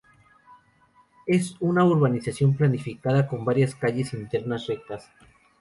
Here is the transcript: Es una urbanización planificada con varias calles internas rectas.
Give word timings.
Es 1.27 1.55
una 1.59 1.83
urbanización 1.83 2.55
planificada 2.55 3.27
con 3.27 3.45
varias 3.45 3.75
calles 3.75 4.13
internas 4.15 4.65
rectas. 4.65 5.07